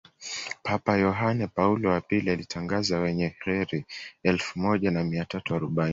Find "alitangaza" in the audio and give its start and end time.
2.31-2.99